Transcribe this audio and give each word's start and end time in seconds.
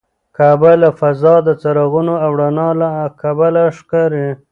کعبه 0.37 0.71
له 0.81 0.89
فضا 0.99 1.35
د 1.47 1.49
څراغونو 1.61 2.13
او 2.25 2.31
رڼا 2.39 2.69
له 2.81 2.89
کبله 3.21 3.63
ښکاري. 3.77 4.27